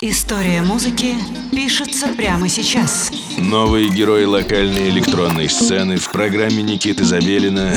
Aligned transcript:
История 0.00 0.62
музыки 0.62 1.16
пишется 1.50 2.06
прямо 2.16 2.48
сейчас. 2.48 3.10
Новые 3.36 3.88
герои 3.88 4.26
локальной 4.26 4.90
электронной 4.90 5.48
сцены 5.48 5.96
в 5.96 6.12
программе 6.12 6.62
Никиты 6.62 7.02
Забелина 7.02 7.72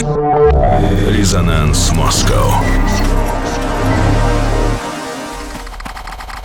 «Резонанс 1.10 1.92
Москва». 1.94 2.64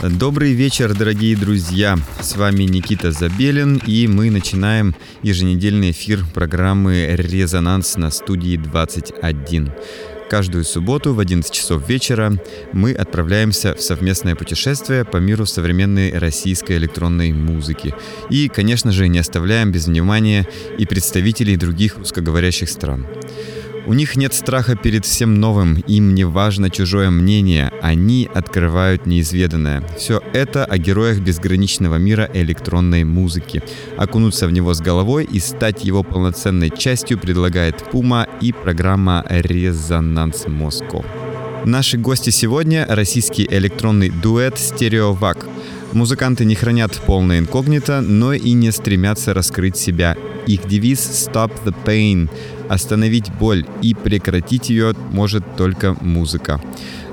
Добрый 0.02 0.54
вечер, 0.54 0.94
дорогие 0.94 1.36
друзья! 1.36 1.98
С 2.20 2.36
вами 2.36 2.62
Никита 2.62 3.12
Забелин, 3.12 3.76
и 3.86 4.06
мы 4.06 4.30
начинаем 4.30 4.94
еженедельный 5.22 5.90
эфир 5.90 6.24
программы 6.32 7.06
«Резонанс» 7.18 7.96
на 7.96 8.10
студии 8.10 8.56
21. 8.56 9.72
Каждую 10.28 10.64
субботу 10.64 11.14
в 11.14 11.20
11 11.20 11.52
часов 11.52 11.88
вечера 11.88 12.32
мы 12.72 12.92
отправляемся 12.92 13.74
в 13.74 13.80
совместное 13.80 14.34
путешествие 14.34 15.04
по 15.04 15.18
миру 15.18 15.46
современной 15.46 16.18
российской 16.18 16.78
электронной 16.78 17.32
музыки. 17.32 17.94
И, 18.28 18.48
конечно 18.48 18.90
же, 18.90 19.06
не 19.06 19.20
оставляем 19.20 19.70
без 19.70 19.86
внимания 19.86 20.48
и 20.78 20.84
представителей 20.84 21.56
других 21.56 21.98
русскоговорящих 21.98 22.68
стран. 22.68 23.06
У 23.86 23.92
них 23.92 24.16
нет 24.16 24.34
страха 24.34 24.74
перед 24.74 25.04
всем 25.04 25.36
новым, 25.36 25.76
им 25.86 26.16
не 26.16 26.24
важно 26.24 26.70
чужое 26.70 27.08
мнение, 27.10 27.70
они 27.80 28.28
открывают 28.34 29.06
неизведанное. 29.06 29.80
Все 29.96 30.20
это 30.32 30.64
о 30.64 30.76
героях 30.76 31.20
безграничного 31.20 31.94
мира 31.94 32.28
электронной 32.34 33.04
музыки. 33.04 33.62
Окунуться 33.96 34.48
в 34.48 34.52
него 34.52 34.74
с 34.74 34.80
головой 34.80 35.24
и 35.30 35.38
стать 35.38 35.84
его 35.84 36.02
полноценной 36.02 36.70
частью 36.76 37.16
предлагает 37.16 37.76
Пума 37.92 38.26
и 38.40 38.52
программа 38.52 39.24
«Резонанс 39.28 40.48
Москва». 40.48 41.04
Наши 41.64 41.96
гости 41.96 42.30
сегодня– 42.30 42.86
российский 42.88 43.46
электронный 43.48 44.10
дуэт 44.10 44.58
«Стереовак». 44.58 45.46
Музыканты 45.92 46.44
не 46.44 46.56
хранят 46.56 47.00
полное 47.06 47.38
инкогнито, 47.38 48.00
но 48.00 48.32
и 48.32 48.50
не 48.50 48.72
стремятся 48.72 49.32
раскрыть 49.32 49.76
себя. 49.76 50.16
Их 50.46 50.66
девиз 50.66 51.28
«Stop 51.28 51.52
the 51.64 51.74
Pain»– 51.84 52.28
остановить 52.68 53.32
боль 53.32 53.64
и 53.82 53.94
прекратить 53.94 54.70
ее 54.70 54.94
может 55.10 55.56
только 55.56 55.96
музыка. 56.00 56.60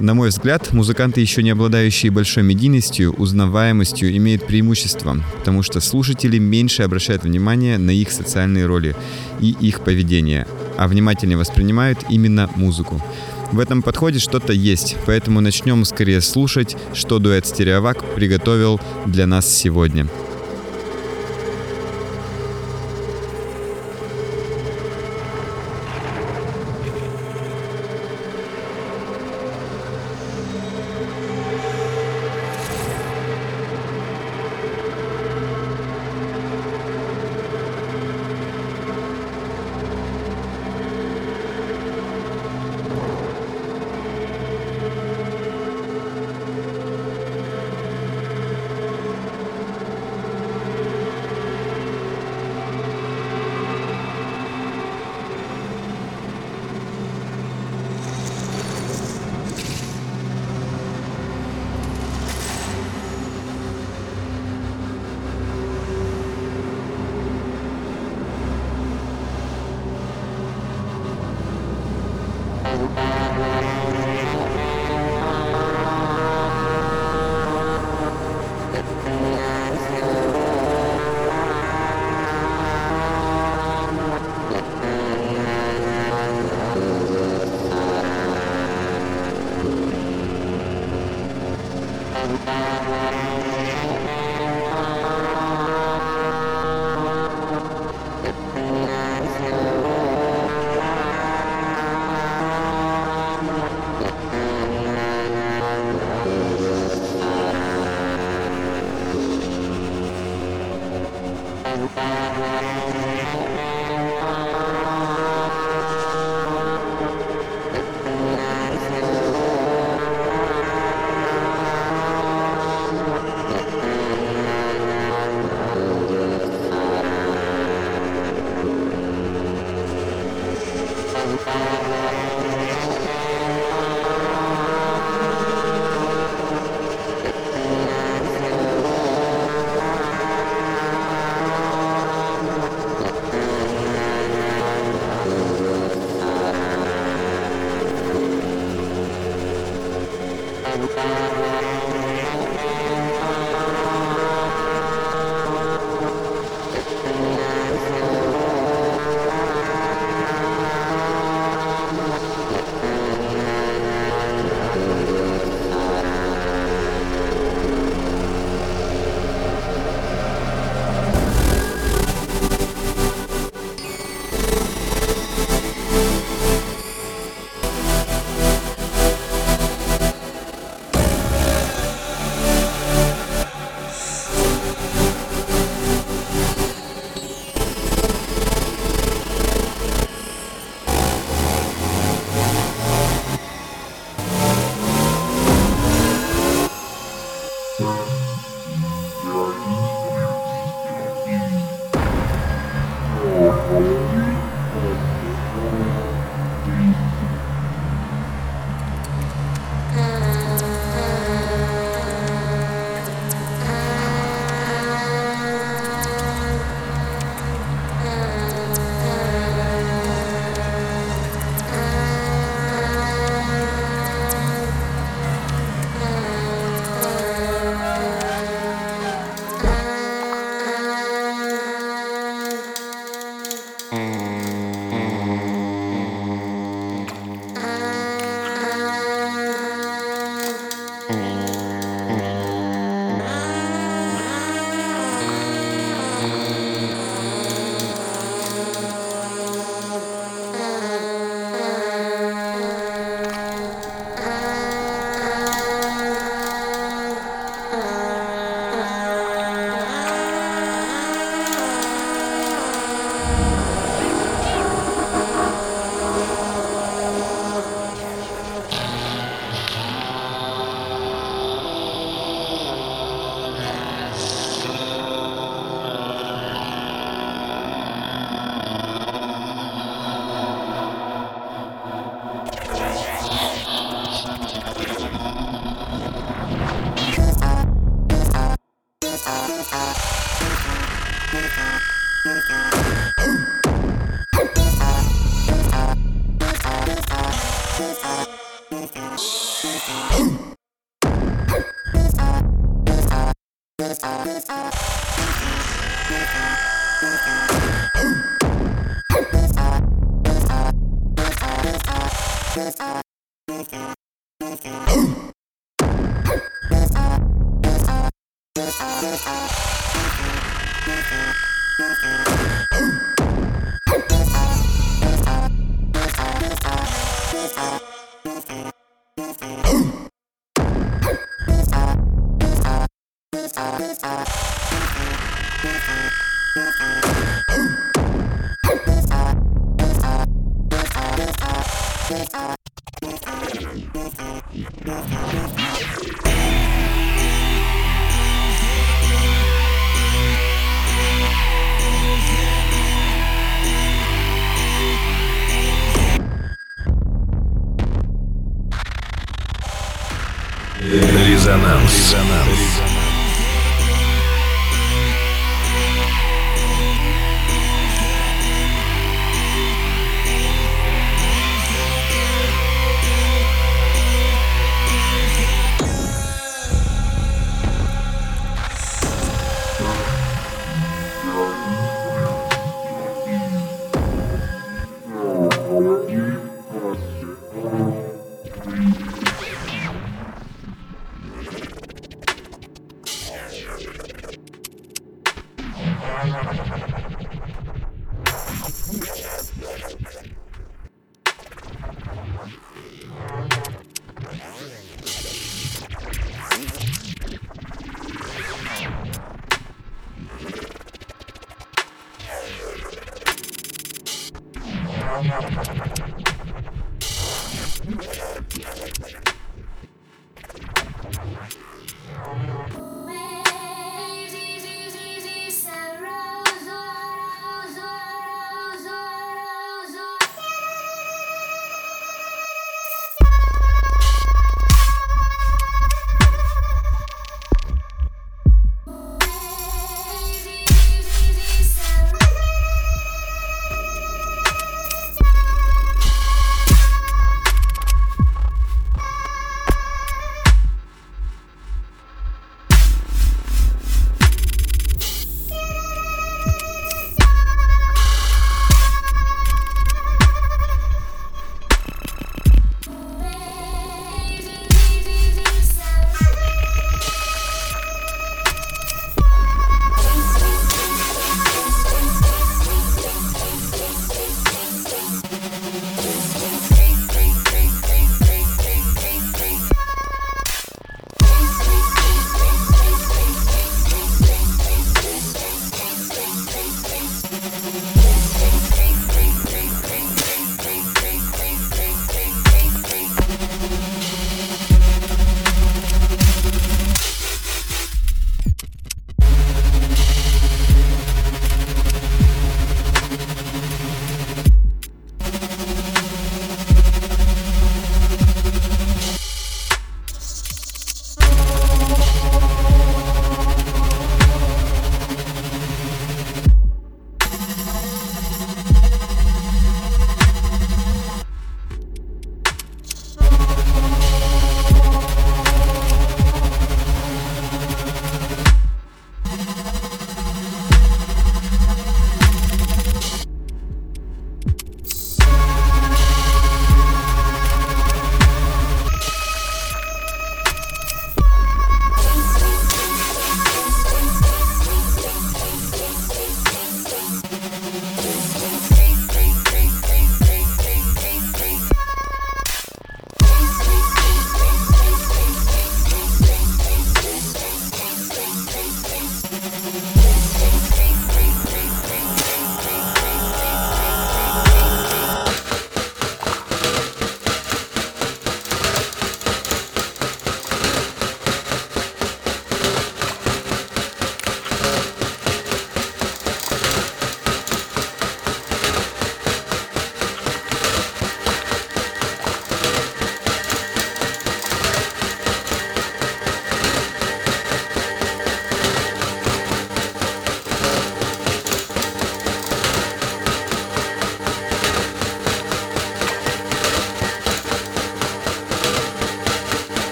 На 0.00 0.14
мой 0.14 0.28
взгляд, 0.28 0.72
музыканты, 0.72 1.20
еще 1.20 1.42
не 1.42 1.50
обладающие 1.50 2.12
большой 2.12 2.44
медийностью, 2.44 3.12
узнаваемостью, 3.14 4.16
имеют 4.16 4.46
преимущество, 4.46 5.16
потому 5.38 5.62
что 5.62 5.80
слушатели 5.80 6.38
меньше 6.38 6.84
обращают 6.84 7.24
внимание 7.24 7.78
на 7.78 7.90
их 7.90 8.12
социальные 8.12 8.66
роли 8.66 8.94
и 9.40 9.56
их 9.60 9.80
поведение, 9.80 10.46
а 10.76 10.86
внимательнее 10.86 11.36
воспринимают 11.36 11.98
именно 12.08 12.48
музыку. 12.54 13.02
В 13.50 13.58
этом 13.58 13.82
подходе 13.82 14.18
что-то 14.18 14.52
есть, 14.52 14.96
поэтому 15.06 15.40
начнем 15.40 15.84
скорее 15.84 16.20
слушать, 16.20 16.76
что 16.92 17.18
дуэт 17.18 17.46
«Стереовак» 17.46 18.04
приготовил 18.14 18.80
для 19.06 19.26
нас 19.26 19.52
сегодня. 19.52 20.06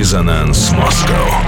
Резонанс 0.00 0.70
Москва. 0.72 1.42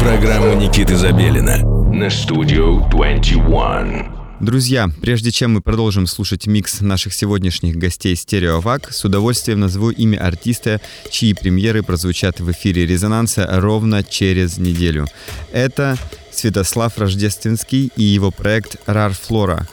Программа 0.00 0.54
Никиты 0.54 0.96
Забелина 0.96 1.58
на 1.92 2.08
студию 2.08 2.88
21. 2.90 4.06
Друзья, 4.40 4.88
прежде 5.02 5.30
чем 5.30 5.52
мы 5.52 5.60
продолжим 5.60 6.06
слушать 6.06 6.46
микс 6.46 6.80
наших 6.80 7.12
сегодняшних 7.12 7.76
гостей 7.76 8.16
Стереовак, 8.16 8.90
с 8.90 9.04
удовольствием 9.04 9.60
назову 9.60 9.90
имя 9.90 10.16
артиста, 10.16 10.80
чьи 11.10 11.34
премьеры 11.34 11.82
прозвучат 11.82 12.40
в 12.40 12.50
эфире 12.52 12.86
«Резонанса» 12.86 13.46
ровно 13.60 14.02
через 14.02 14.56
неделю. 14.56 15.06
Это 15.52 15.98
Святослав 16.32 16.96
Рождественский 16.96 17.92
и 17.96 18.02
его 18.02 18.30
проект 18.30 18.76
«Рар 18.86 19.12
Флора». 19.12 19.68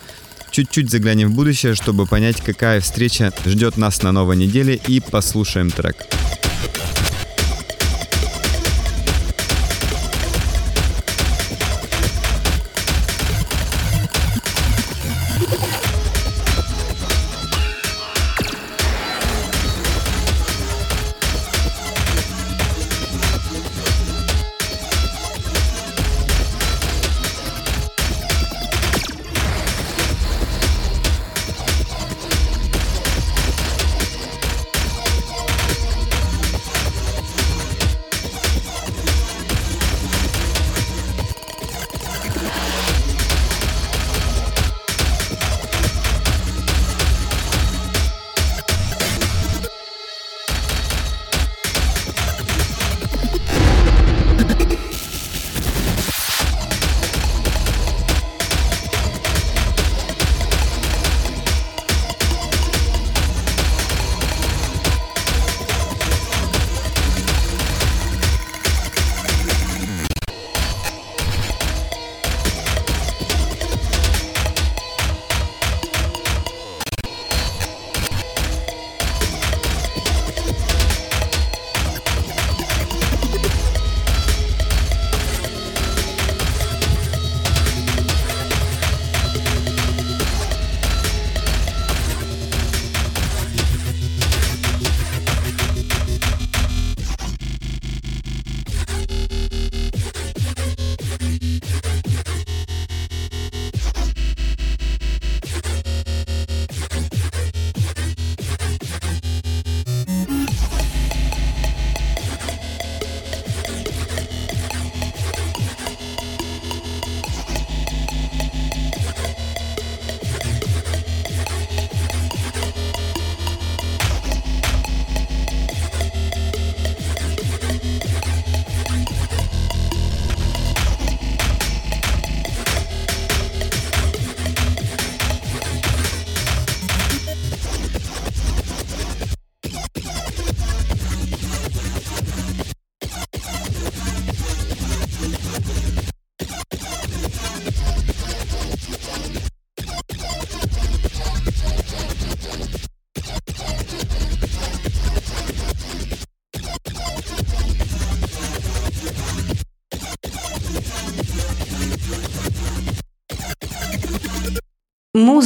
чуть-чуть 0.52 0.92
заглянем 0.92 1.30
в 1.30 1.36
будущее, 1.36 1.76
чтобы 1.76 2.06
понять, 2.06 2.42
какая 2.42 2.82
встреча 2.82 3.32
ждет 3.46 3.78
нас 3.78 4.04
на 4.04 4.12
новой 4.12 4.36
неделе 4.36 4.78
и 4.86 5.00
послушаем 5.00 5.72
трек. 5.72 5.96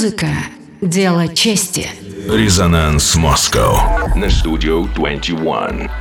Музыка– 0.01 0.29
дело 0.81 1.27
чести. 1.27 1.87
Резонанс 2.27 3.15
Москва 3.17 4.09
на 4.15 4.31
студию 4.31 4.89
21. 4.95 5.91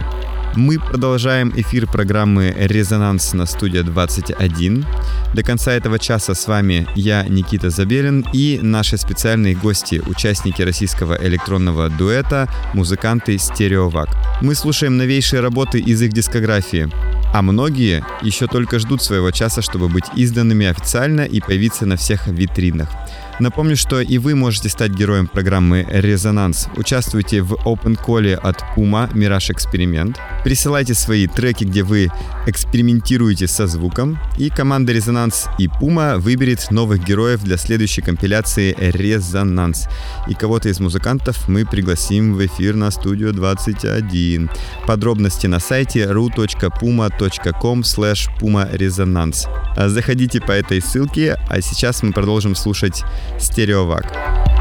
Мы 0.56 0.78
продолжаем 0.78 1.52
эфир 1.54 1.86
программы 1.86 2.54
«Резонанс» 2.56 3.34
на 3.34 3.44
студия 3.44 3.82
21. 3.82 4.86
До 5.34 5.42
конца 5.42 5.72
этого 5.72 5.98
часа 5.98 6.34
с 6.34 6.48
вами 6.48 6.88
я, 6.94 7.24
Никита 7.24 7.68
Забелин, 7.68 8.24
и 8.32 8.58
наши 8.62 8.96
специальные 8.96 9.54
гости, 9.54 10.00
участники 10.06 10.62
российского 10.62 11.18
электронного 11.22 11.90
дуэта, 11.90 12.48
музыканты 12.72 13.36
«Стереовак». 13.36 14.08
Мы 14.40 14.54
слушаем 14.54 14.96
новейшие 14.96 15.40
работы 15.40 15.78
из 15.78 16.00
их 16.00 16.14
дискографии, 16.14 16.88
а 17.34 17.42
многие 17.42 18.02
еще 18.22 18.46
только 18.46 18.78
ждут 18.78 19.02
своего 19.02 19.30
часа, 19.30 19.60
чтобы 19.60 19.90
быть 19.90 20.06
изданными 20.16 20.64
официально 20.64 21.20
и 21.20 21.40
появиться 21.40 21.84
на 21.84 21.98
всех 21.98 22.28
витринах. 22.28 22.88
Напомню, 23.40 23.74
что 23.74 24.02
и 24.02 24.18
вы 24.18 24.34
можете 24.34 24.68
стать 24.68 24.90
героем 24.90 25.26
программы 25.26 25.86
«Резонанс». 25.90 26.68
Участвуйте 26.76 27.40
в 27.40 27.54
Open 27.66 27.98
Call 27.98 28.34
от 28.34 28.62
Puma 28.76 29.08
«Мираж 29.14 29.48
Эксперимент». 29.48 30.18
Присылайте 30.44 30.92
свои 30.92 31.26
треки, 31.26 31.64
где 31.64 31.82
вы 31.82 32.10
экспериментируете 32.46 33.48
со 33.48 33.66
звуком. 33.66 34.18
И 34.36 34.50
команда 34.50 34.92
«Резонанс» 34.92 35.46
и 35.58 35.68
Puma 35.68 36.18
выберет 36.18 36.70
новых 36.70 37.02
героев 37.02 37.42
для 37.42 37.56
следующей 37.56 38.02
компиляции 38.02 38.76
«Резонанс». 38.78 39.86
И 40.28 40.34
кого-то 40.34 40.68
из 40.68 40.78
музыкантов 40.78 41.48
мы 41.48 41.64
пригласим 41.64 42.34
в 42.34 42.44
эфир 42.44 42.74
на 42.74 42.90
студию 42.90 43.32
21. 43.32 44.50
Подробности 44.86 45.46
на 45.46 45.60
сайте 45.60 46.04
ru.puma.com 46.04 47.80
slash 47.80 48.28
pumaresonance. 48.38 49.48
Заходите 49.88 50.42
по 50.42 50.52
этой 50.52 50.82
ссылке, 50.82 51.38
а 51.48 51.62
сейчас 51.62 52.02
мы 52.02 52.12
продолжим 52.12 52.54
слушать 52.54 53.02
Стереовак. 53.38 54.59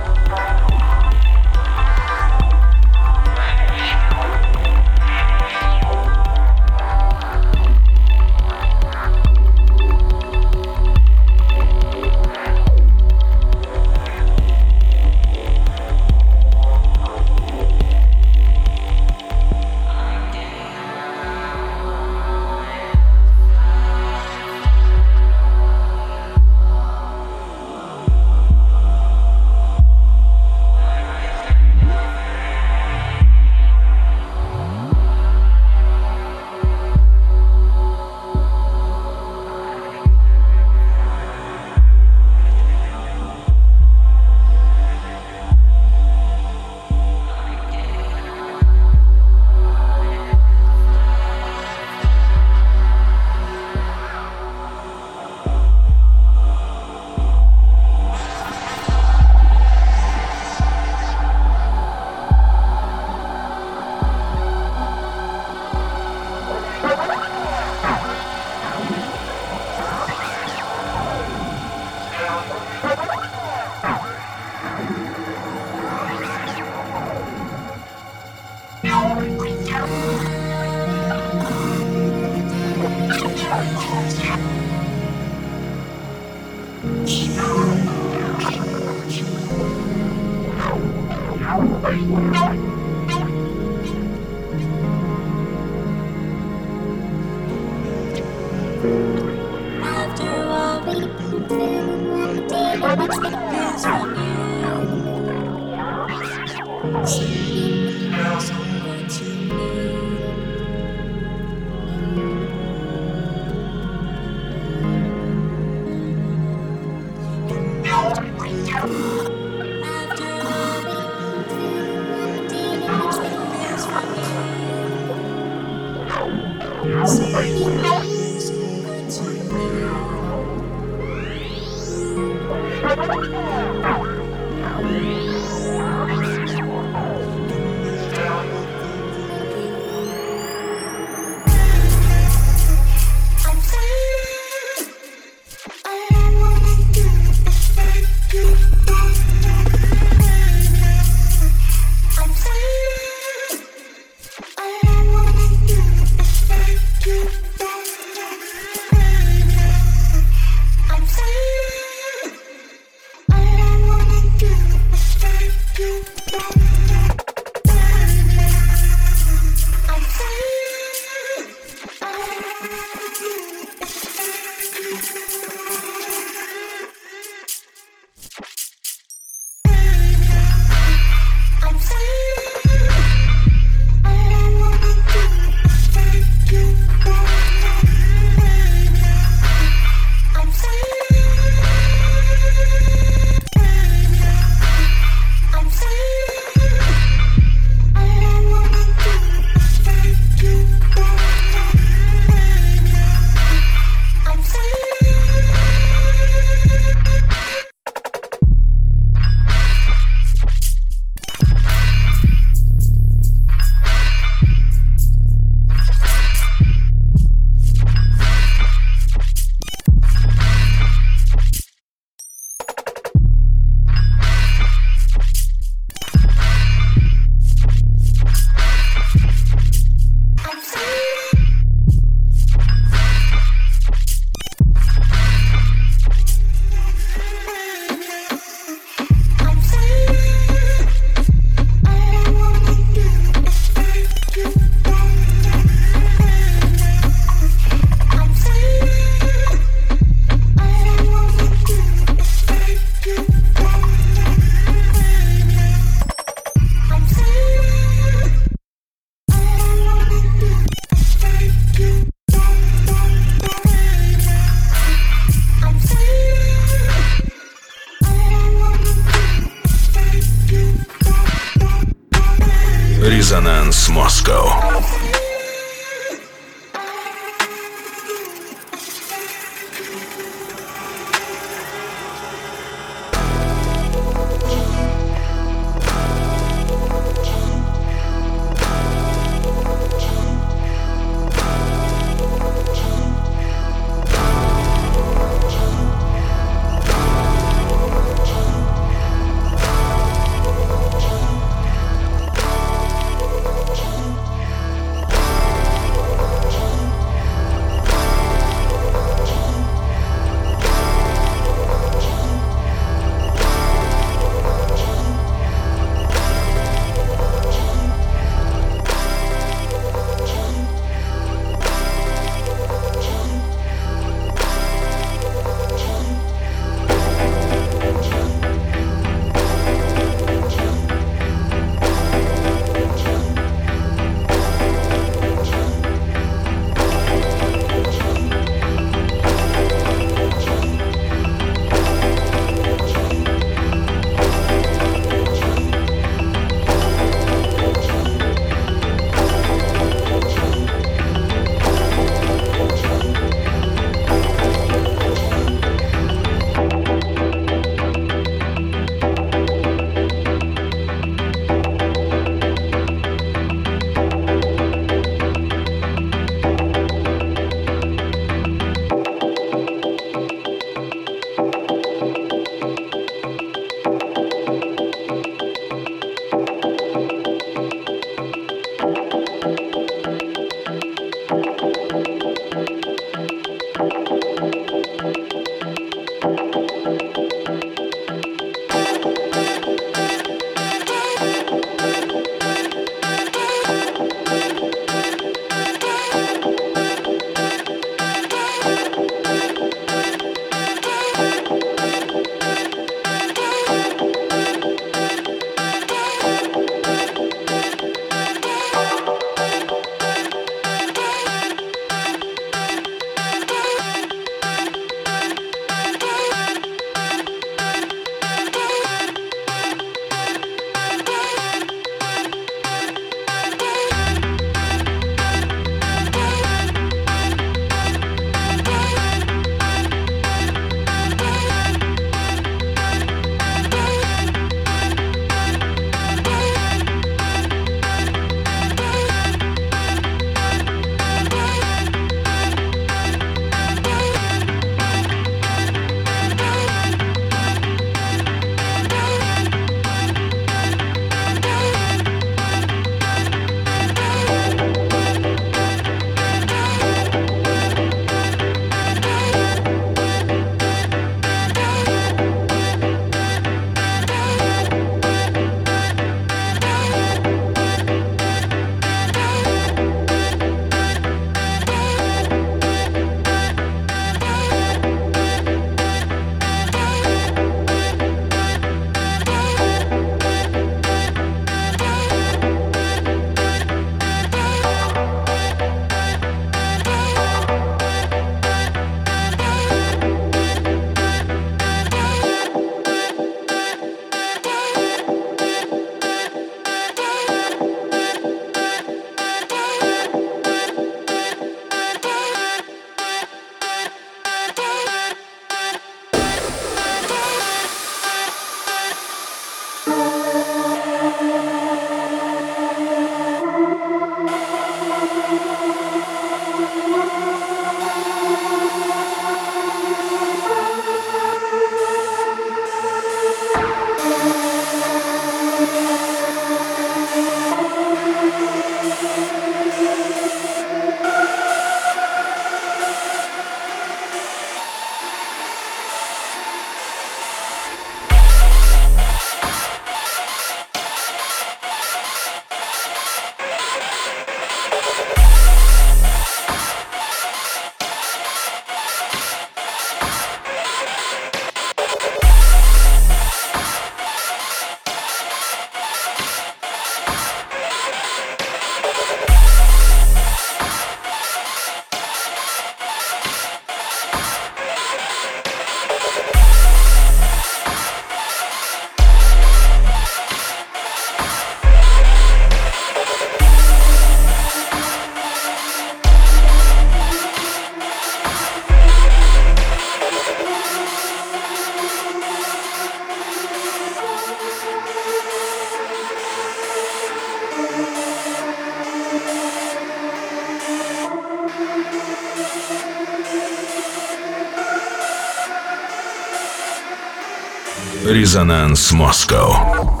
Резонанс 598.32 598.92
Москва. 598.92 600.00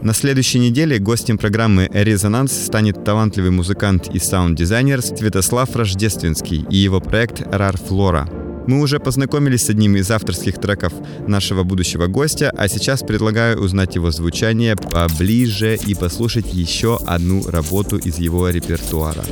На 0.00 0.14
следующей 0.14 0.58
неделе 0.58 0.98
гостем 0.98 1.36
программы 1.36 1.90
«Резонанс» 1.92 2.50
станет 2.50 3.04
талантливый 3.04 3.50
музыкант 3.50 4.08
и 4.10 4.18
саунд-дизайнер 4.18 5.02
Святослав 5.02 5.76
Рождественский 5.76 6.64
и 6.70 6.78
его 6.78 7.02
проект 7.02 7.42
«Рар 7.52 7.76
Флора». 7.76 8.26
Мы 8.66 8.80
уже 8.80 9.00
познакомились 9.00 9.66
с 9.66 9.68
одним 9.68 9.96
из 9.96 10.10
авторских 10.10 10.58
треков 10.58 10.94
нашего 11.26 11.62
будущего 11.62 12.06
гостя, 12.06 12.50
а 12.56 12.68
сейчас 12.68 13.02
предлагаю 13.02 13.60
узнать 13.60 13.96
его 13.96 14.10
звучание 14.12 14.74
поближе 14.74 15.76
и 15.76 15.94
послушать 15.94 16.54
еще 16.54 16.98
одну 17.06 17.46
работу 17.50 17.98
из 17.98 18.16
его 18.16 18.48
репертуара. 18.48 19.24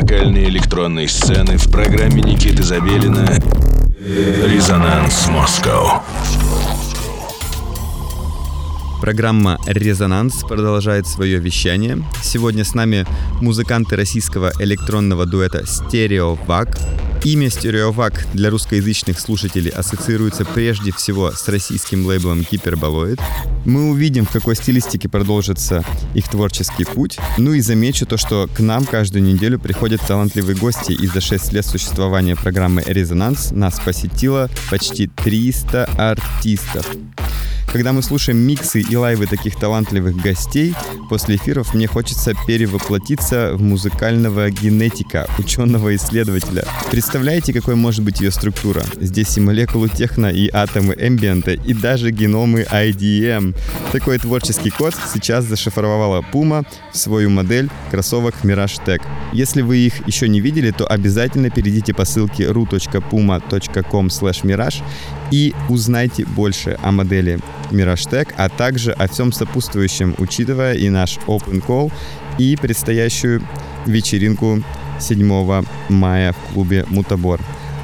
Локальной 0.00 0.44
электронной 0.44 1.06
сцены 1.08 1.58
в 1.58 1.70
программе 1.70 2.22
Никиты 2.22 2.62
Забелина 2.62 3.38
«Резонанс 4.00 5.28
Москва». 5.28 6.02
Программа 9.02 9.58
«Резонанс» 9.66 10.42
продолжает 10.48 11.06
свое 11.06 11.38
вещание. 11.38 12.02
Сегодня 12.22 12.64
с 12.64 12.74
нами 12.74 13.04
музыканты 13.42 13.96
российского 13.96 14.52
электронного 14.58 15.26
дуэта 15.26 15.66
«Стереовак», 15.66 16.78
Имя 17.22 17.50
Стереовак 17.50 18.24
для 18.32 18.48
русскоязычных 18.48 19.20
слушателей 19.20 19.70
ассоциируется 19.70 20.46
прежде 20.46 20.90
всего 20.90 21.32
с 21.32 21.46
российским 21.48 22.06
лейблом 22.06 22.40
Hyperboloid. 22.40 23.20
Мы 23.66 23.90
увидим, 23.90 24.24
в 24.24 24.30
какой 24.30 24.56
стилистике 24.56 25.10
продолжится 25.10 25.84
их 26.14 26.26
творческий 26.30 26.84
путь. 26.84 27.18
Ну 27.36 27.52
и 27.52 27.60
замечу 27.60 28.06
то, 28.06 28.16
что 28.16 28.48
к 28.48 28.60
нам 28.60 28.86
каждую 28.86 29.22
неделю 29.22 29.58
приходят 29.58 30.00
талантливые 30.00 30.56
гости, 30.56 30.92
и 30.92 31.06
за 31.06 31.20
6 31.20 31.52
лет 31.52 31.66
существования 31.66 32.36
программы 32.36 32.82
«Резонанс» 32.86 33.50
нас 33.50 33.78
посетило 33.80 34.48
почти 34.70 35.06
300 35.06 35.90
артистов. 35.98 36.86
Когда 37.72 37.92
мы 37.92 38.02
слушаем 38.02 38.38
миксы 38.38 38.80
и 38.80 38.96
лайвы 38.96 39.26
таких 39.26 39.54
талантливых 39.54 40.16
гостей, 40.16 40.74
после 41.08 41.36
эфиров 41.36 41.72
мне 41.72 41.86
хочется 41.86 42.34
перевоплотиться 42.44 43.52
в 43.54 43.62
музыкального 43.62 44.50
генетика, 44.50 45.28
ученого-исследователя. 45.38 46.64
Представляете, 46.90 47.52
какой 47.52 47.76
может 47.76 48.04
быть 48.04 48.20
ее 48.20 48.32
структура? 48.32 48.82
Здесь 49.00 49.36
и 49.36 49.40
молекулы 49.40 49.88
техно, 49.88 50.26
и 50.26 50.50
атомы 50.52 50.96
эмбиента, 50.98 51.52
и 51.52 51.72
даже 51.72 52.10
геномы 52.10 52.66
IDM. 52.68 53.54
Такой 53.92 54.18
творческий 54.18 54.70
код 54.70 54.94
сейчас 55.14 55.44
зашифровала 55.44 56.24
Puma 56.32 56.66
в 56.92 56.96
свою 56.98 57.30
модель 57.30 57.70
кроссовок 57.92 58.34
Mirage 58.42 58.84
Tech. 58.84 59.00
Если 59.32 59.62
вы 59.62 59.76
их 59.76 60.08
еще 60.08 60.28
не 60.28 60.40
видели, 60.40 60.72
то 60.72 60.86
обязательно 60.86 61.50
перейдите 61.50 61.94
по 61.94 62.04
ссылке 62.04 62.44
ru.puma.com 62.48 64.06
mirage 64.06 64.82
и 65.30 65.54
узнайте 65.68 66.24
больше 66.24 66.76
о 66.82 66.90
модели 66.90 67.38
Tech, 67.70 68.28
а 68.36 68.48
также 68.48 68.92
о 68.92 69.08
всем 69.08 69.32
сопутствующем, 69.32 70.14
учитывая 70.18 70.74
и 70.74 70.88
наш 70.88 71.18
Open 71.26 71.64
Call, 71.64 71.92
и 72.38 72.56
предстоящую 72.56 73.42
вечеринку 73.86 74.62
7 74.98 75.64
мая 75.88 76.32
в 76.32 76.52
клубе 76.52 76.84
Мутабор. 76.88 77.40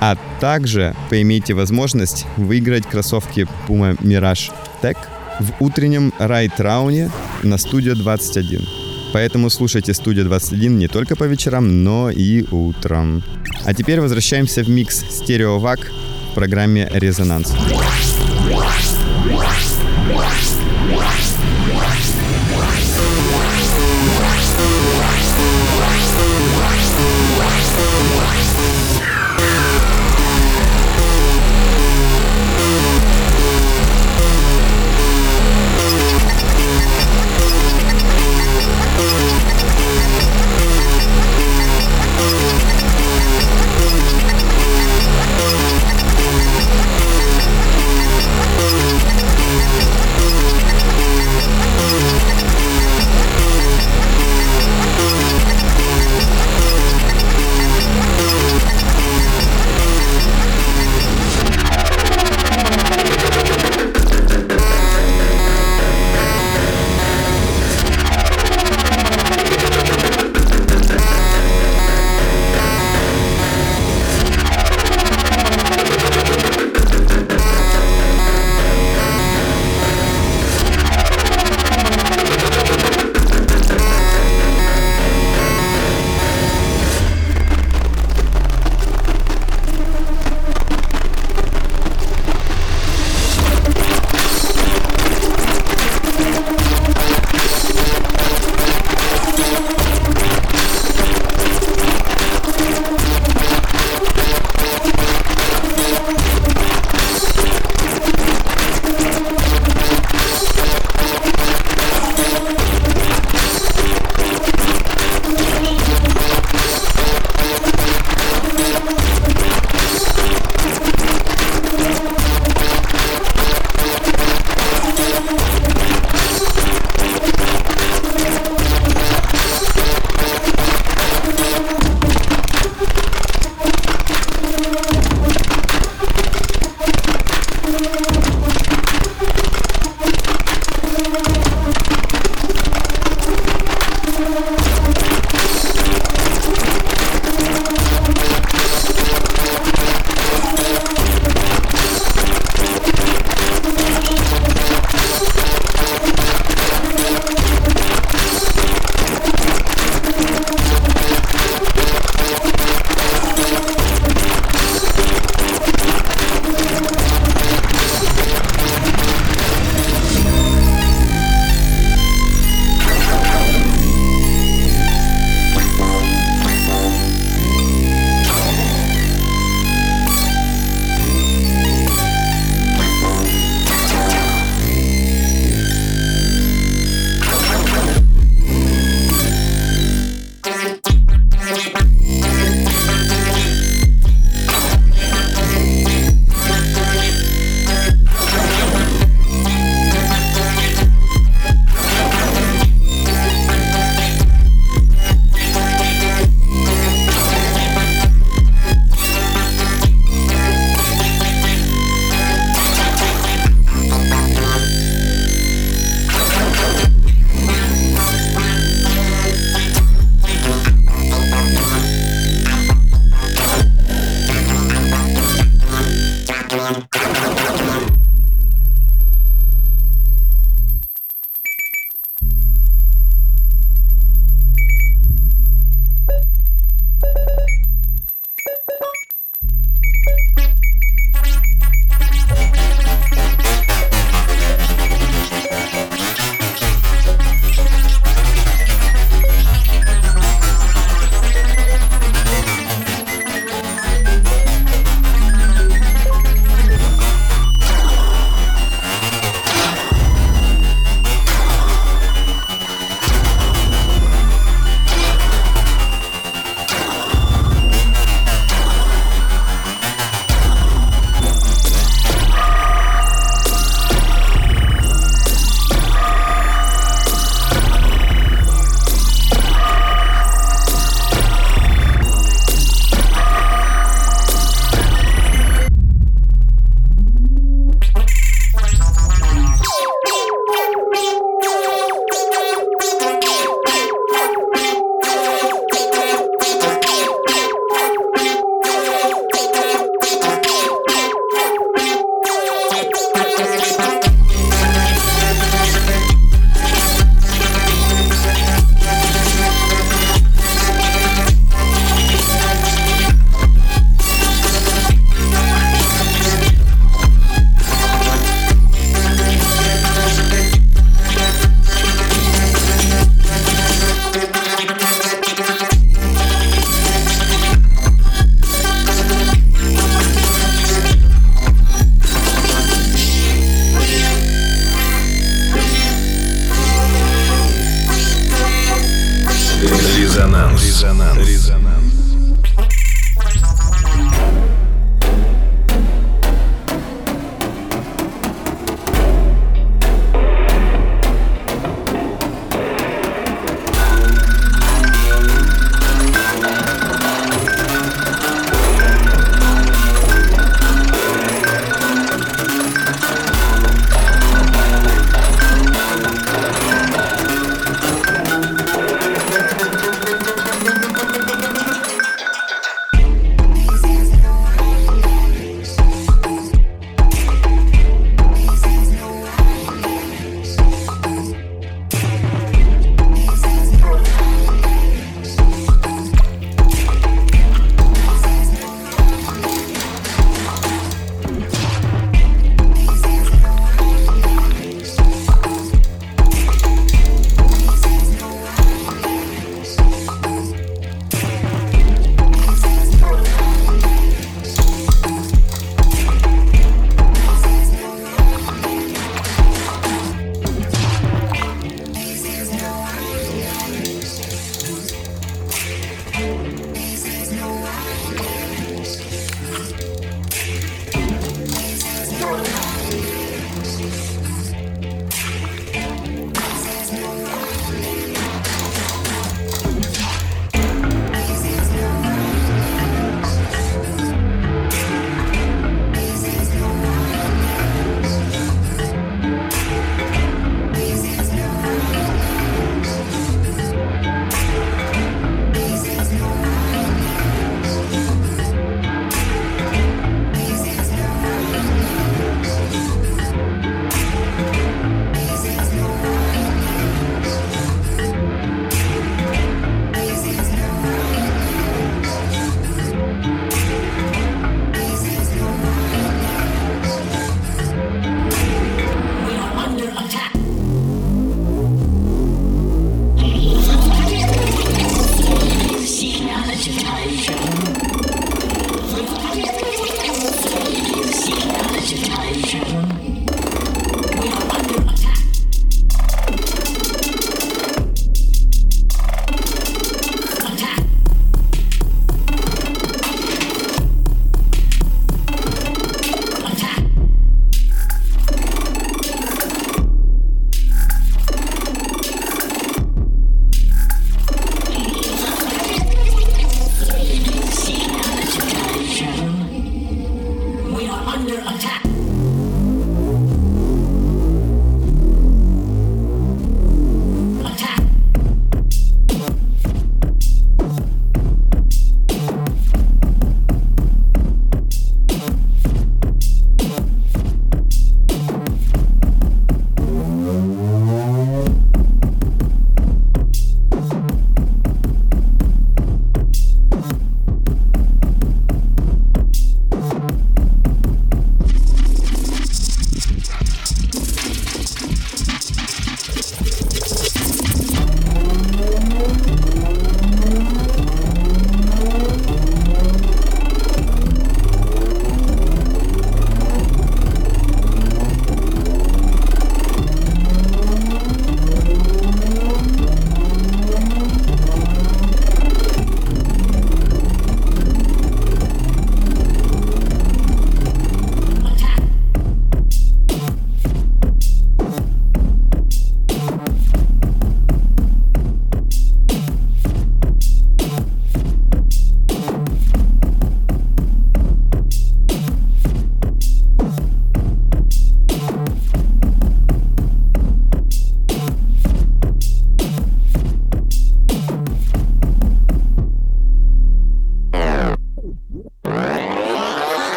А 0.00 0.16
также 0.40 0.94
поимейте 1.10 1.54
возможность 1.54 2.26
выиграть 2.36 2.86
кроссовки 2.86 3.46
Puma 3.68 3.98
Mirage 3.98 4.50
Tech 4.82 4.96
в 5.40 5.52
утреннем 5.60 6.12
райт-рауне 6.18 7.10
на 7.42 7.58
студию 7.58 7.96
21. 7.96 8.66
Поэтому 9.12 9.50
слушайте 9.50 9.92
студию 9.92 10.24
21 10.24 10.78
не 10.78 10.88
только 10.88 11.16
по 11.16 11.24
вечерам, 11.24 11.82
но 11.82 12.10
и 12.10 12.44
утром. 12.50 13.22
А 13.64 13.74
теперь 13.74 14.00
возвращаемся 14.00 14.62
в 14.62 14.68
микс 14.68 15.04
стереовак 15.10 15.90
в 16.30 16.34
программе 16.34 16.88
«Резонанс». 16.92 17.52
Yeah. 19.42 19.69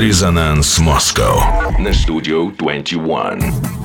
Резонанс 0.00 0.78
Москва 0.78 1.74
на 1.78 1.92
студию 1.92 2.54
21. 2.56 3.79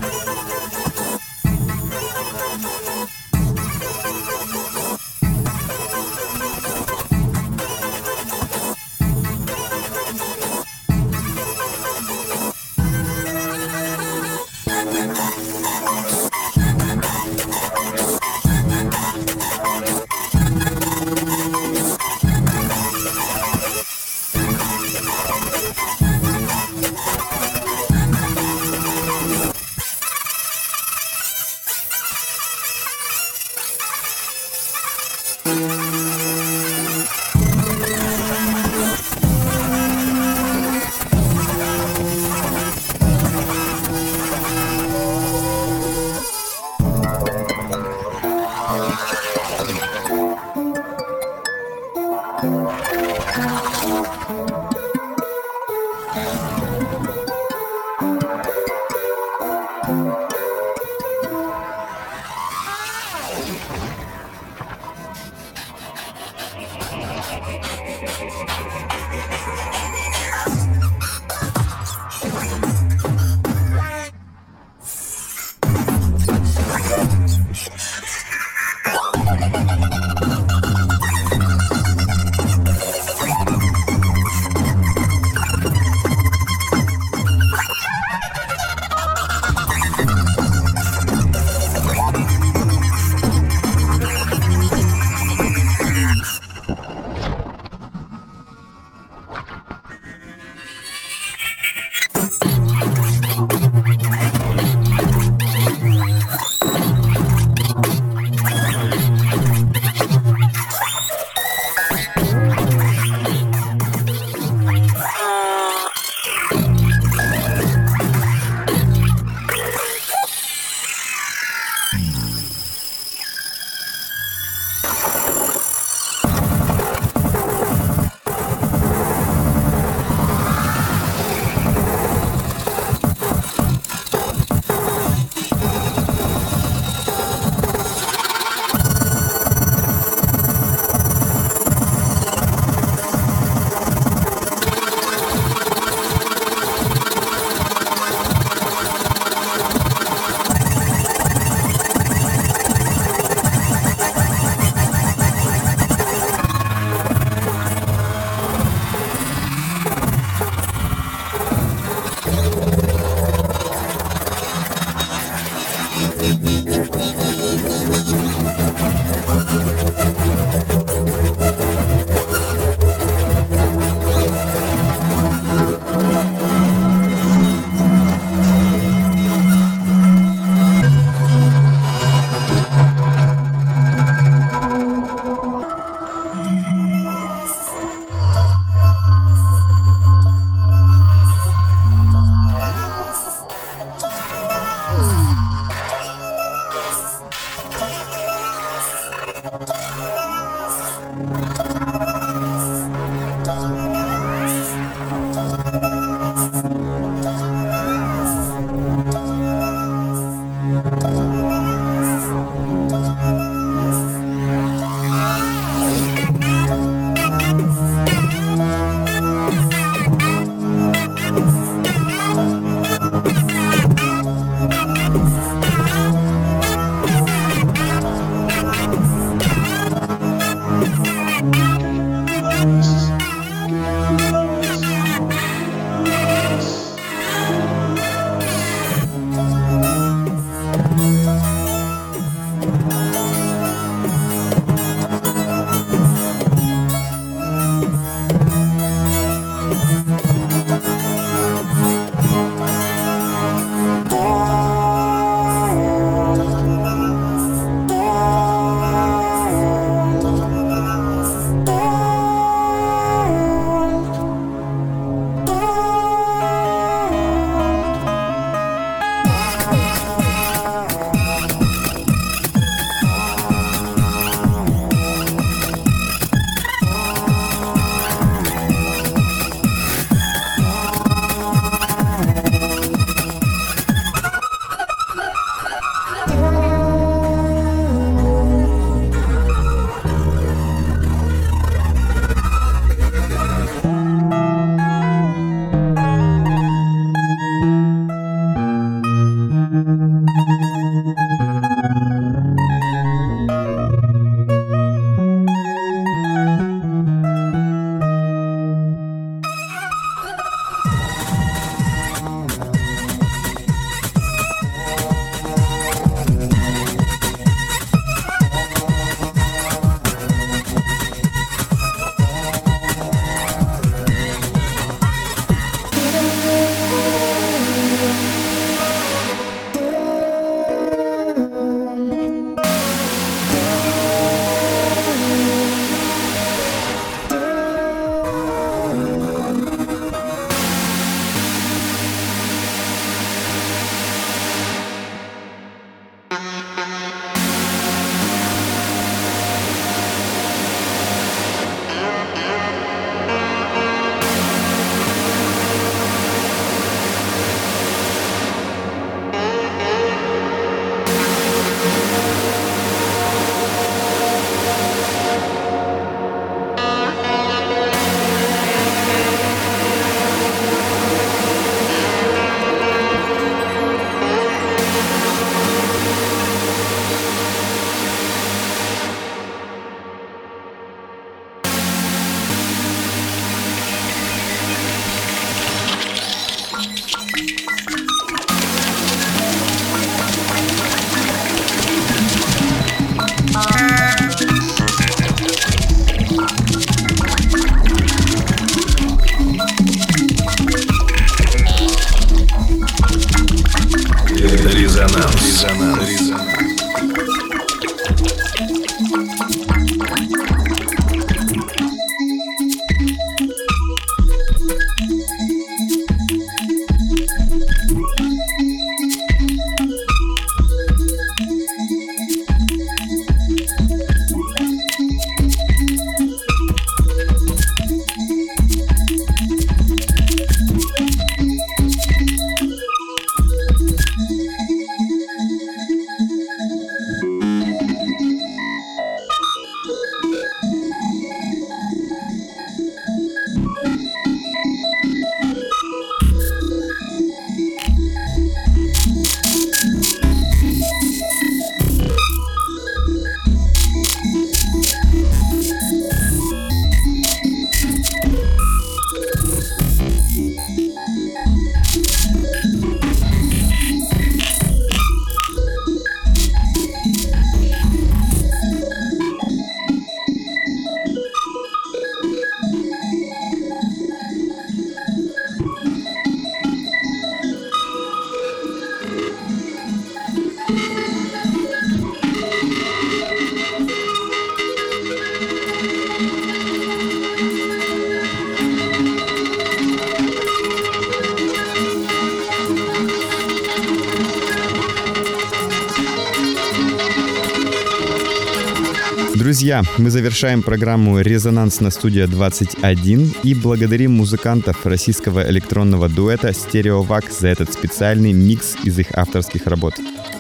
Друзья, 499.76 499.94
мы 499.98 500.10
завершаем 500.10 500.64
программу 500.64 501.20
«Резонанс» 501.20 501.82
на 501.82 501.90
студия 501.90 502.28
21 502.28 503.34
и 503.44 503.54
благодарим 503.54 504.14
музыкантов 504.14 504.86
российского 504.86 505.46
электронного 505.50 506.08
дуэта 506.08 506.54
«Стереовак» 506.54 507.30
за 507.30 507.50
этот 507.50 507.74
специальный 507.74 508.32
микс 508.32 508.78
из 508.86 508.98
их 509.00 509.08
авторских 509.12 509.68
работ. 509.68 509.96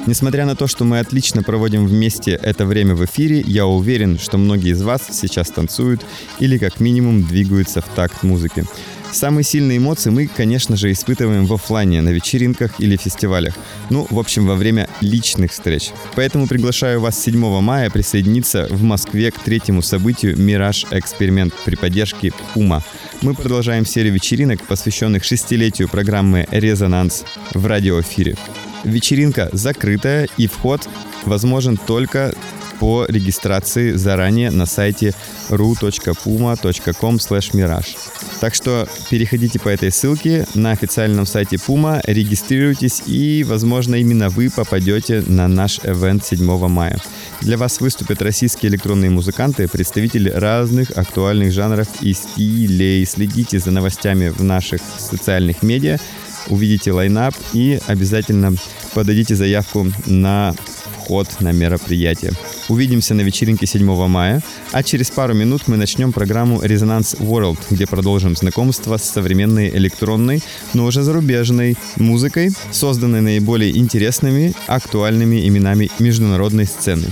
Несмотря 0.07 0.45
на 0.45 0.55
то, 0.55 0.67
что 0.67 0.85
мы 0.85 0.99
отлично 0.99 1.43
проводим 1.43 1.85
вместе 1.85 2.31
это 2.31 2.65
время 2.65 2.95
в 2.95 3.03
эфире, 3.03 3.41
я 3.41 3.65
уверен, 3.65 4.17
что 4.19 4.37
многие 4.37 4.71
из 4.71 4.81
вас 4.81 5.01
сейчас 5.11 5.49
танцуют 5.49 6.05
или 6.39 6.57
как 6.57 6.79
минимум 6.79 7.23
двигаются 7.23 7.81
в 7.81 7.89
такт 7.93 8.23
музыки. 8.23 8.63
Самые 9.15 9.45
сильные 9.45 9.77
эмоции 9.77 10.09
мы, 10.09 10.27
конечно 10.27 10.75
же, 10.75 10.91
испытываем 10.91 11.45
в 11.45 11.53
офлайне, 11.53 12.01
на 12.01 12.09
вечеринках 12.09 12.81
или 12.81 12.97
фестивалях. 12.97 13.53
Ну, 13.89 14.05
в 14.09 14.19
общем, 14.19 14.45
во 14.45 14.55
время 14.55 14.89
личных 14.99 15.51
встреч. 15.51 15.91
Поэтому 16.15 16.47
приглашаю 16.47 16.99
вас 16.99 17.17
7 17.23 17.61
мая 17.61 17.89
присоединиться 17.89 18.67
в 18.69 18.83
Москве 18.83 19.31
к 19.31 19.39
третьему 19.39 19.81
событию 19.81 20.37
«Мираж 20.37 20.85
Эксперимент» 20.91 21.53
при 21.63 21.75
поддержке 21.77 22.33
ПУМА. 22.53 22.83
Мы 23.21 23.35
продолжаем 23.35 23.85
серию 23.85 24.11
вечеринок, 24.11 24.61
посвященных 24.67 25.23
шестилетию 25.23 25.87
программы 25.87 26.45
«Резонанс» 26.51 27.23
в 27.53 27.65
радиоэфире. 27.65 28.35
Вечеринка 28.83 29.47
закрытая 29.53 30.27
и 30.35 30.47
вход 30.47 30.89
возможен 31.23 31.77
только 31.77 32.35
по 32.79 33.05
регистрации 33.07 33.93
заранее 33.93 34.51
на 34.51 34.65
сайте 34.65 35.13
ru.puma.com 35.49 37.15
mirage. 37.15 37.97
Так 38.39 38.53
что 38.53 38.87
переходите 39.09 39.59
по 39.59 39.69
этой 39.69 39.91
ссылке 39.91 40.45
на 40.53 40.71
официальном 40.71 41.25
сайте 41.25 41.55
Puma, 41.55 42.01
регистрируйтесь 42.05 43.03
и, 43.05 43.43
возможно, 43.47 43.95
именно 43.95 44.29
вы 44.29 44.49
попадете 44.49 45.23
на 45.27 45.47
наш 45.47 45.79
эвент 45.83 46.25
7 46.25 46.67
мая. 46.67 46.99
Для 47.41 47.57
вас 47.57 47.79
выступят 47.79 48.21
российские 48.21 48.71
электронные 48.71 49.09
музыканты, 49.09 49.67
представители 49.67 50.29
разных 50.29 50.91
актуальных 50.91 51.51
жанров 51.51 51.87
и 52.01 52.13
стилей. 52.13 53.05
Следите 53.05 53.59
за 53.59 53.71
новостями 53.71 54.29
в 54.29 54.43
наших 54.43 54.81
социальных 54.97 55.63
медиа, 55.63 55.97
увидите 56.49 56.91
лайнап 56.91 57.35
и 57.53 57.79
обязательно 57.87 58.53
подадите 58.93 59.35
заявку 59.35 59.87
на 60.05 60.55
вход 61.05 61.27
на 61.39 61.51
мероприятие. 61.51 62.31
Увидимся 62.67 63.13
на 63.13 63.21
вечеринке 63.21 63.67
7 63.67 64.07
мая, 64.07 64.41
а 64.71 64.81
через 64.81 65.11
пару 65.11 65.35
минут 65.35 65.67
мы 65.67 65.77
начнем 65.77 66.11
программу 66.11 66.61
«Резонанс 66.63 67.13
World», 67.19 67.59
где 67.69 67.85
продолжим 67.85 68.35
знакомство 68.35 68.97
с 68.97 69.03
современной 69.03 69.69
электронной, 69.69 70.41
но 70.73 70.85
уже 70.85 71.03
зарубежной 71.03 71.77
музыкой, 71.97 72.49
созданной 72.71 73.21
наиболее 73.21 73.77
интересными, 73.77 74.53
актуальными 74.65 75.47
именами 75.47 75.91
международной 75.99 76.65
сцены. 76.65 77.07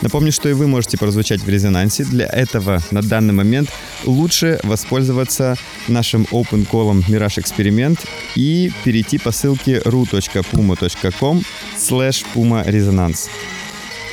Напомню, 0.00 0.30
что 0.32 0.48
и 0.48 0.52
вы 0.52 0.66
можете 0.66 0.96
прозвучать 0.96 1.40
в 1.42 1.48
резонансе. 1.48 2.04
Для 2.04 2.26
этого 2.26 2.80
на 2.90 3.02
данный 3.02 3.34
момент 3.34 3.70
лучше 4.04 4.60
воспользоваться 4.62 5.56
нашим 5.88 6.22
open 6.30 6.68
call 6.68 7.04
Mirage 7.08 7.42
Experiment 7.42 7.98
и 8.36 8.70
перейти 8.84 9.18
по 9.18 9.32
ссылке 9.32 9.78
ru.puma.com 9.78 11.42
slash 11.76 12.24
puma 12.34 12.64
resonance. 12.66 13.28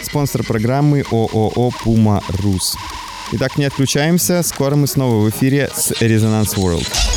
Спонсор 0.01 0.43
программы 0.43 1.03
ООО 1.11 1.71
Puma 1.83 2.21
Rus. 2.29 2.75
Итак, 3.33 3.57
не 3.57 3.65
отключаемся. 3.65 4.43
Скоро 4.43 4.75
мы 4.75 4.87
снова 4.87 5.23
в 5.23 5.29
эфире 5.29 5.69
с 5.75 5.91
Resonance 5.91 6.55
World. 6.55 7.14